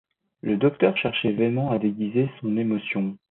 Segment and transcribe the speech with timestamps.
[0.41, 3.19] Le docteur cherchait vainement à déguiser son émotion.